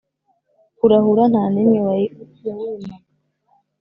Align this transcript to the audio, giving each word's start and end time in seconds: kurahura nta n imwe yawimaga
kurahura 0.77 1.23
nta 1.31 1.43
n 1.53 1.55
imwe 1.63 1.77
yawimaga 2.45 2.93